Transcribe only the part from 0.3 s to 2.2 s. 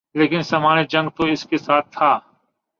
سامان جنگ تو ان کے ساتھ تھا۔